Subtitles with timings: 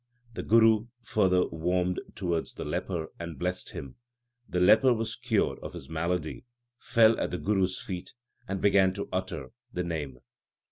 [0.29, 3.97] 1 The Guru further warmed towards the leper and blessed him.
[4.49, 6.43] The leper was cured of his malady,
[6.79, 8.15] fell at the Guru s feet,
[8.47, 10.17] and began to utter the Name.